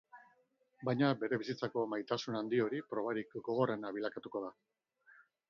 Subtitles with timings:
[0.87, 4.53] Baina bere bizitzako maitasun handi hori probarik gogorrena bilakatuko da.